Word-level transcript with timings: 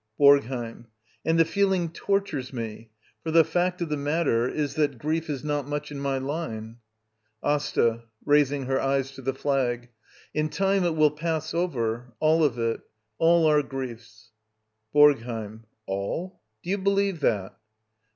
BoRGHEiM. 0.19 0.85
And 1.23 1.37
the 1.39 1.45
feeling 1.45 1.91
tortures 1.91 2.51
me. 2.51 2.89
For 3.21 3.29
the 3.29 3.43
fact 3.43 3.83
of 3.83 3.89
the 3.89 3.97
matter 3.97 4.49
is 4.49 4.73
that 4.73 4.97
grief 4.97 5.29
is 5.29 5.43
not 5.43 5.67
much 5.67 5.91
in 5.91 5.99
my 5.99 6.17
line. 6.17 6.77
Asta. 7.43 8.05
[Raises 8.25 8.65
her 8.65 8.81
eyes 8.81 9.11
to 9.11 9.21
the 9.21 9.35
flag.] 9.35 9.89
In 10.33 10.49
time 10.49 10.85
it 10.85 10.95
will 10.95 11.11
pass 11.11 11.53
over— 11.53 12.07
all 12.19 12.43
of 12.43 12.57
it. 12.57 12.81
All 13.19 13.45
our 13.45 13.61
griefs. 13.61 14.31
BoRGHEiM. 14.91 15.65
All? 15.85 16.41
Do 16.63 16.71
you 16.71 16.79
believe 16.79 17.19
that? 17.19 17.59